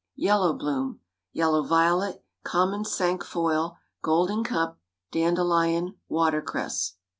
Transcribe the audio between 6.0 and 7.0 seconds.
Watercress.